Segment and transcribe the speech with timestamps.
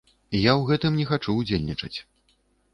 [0.37, 1.95] Я ў гэтым не хачу ўдзельнічаць.